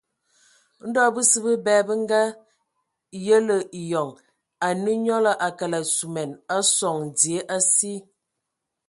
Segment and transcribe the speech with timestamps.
[0.87, 4.09] Ndo bəsǝ bəbɛ bə ngayelə eyɔŋ,
[4.67, 7.93] anə nyɔlɔ a kəlǝg suman a sɔŋ dzie asi.